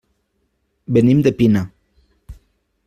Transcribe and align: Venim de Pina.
Venim 0.97 1.21
de 1.27 1.35
Pina. 1.41 1.65